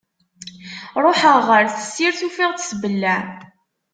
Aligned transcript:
Ruḥeɣ 1.03 1.37
ɣer 1.49 1.63
tessirt 1.75 2.19
ufiɣ-tt 2.27 2.67
tbelleɛ. 2.71 3.19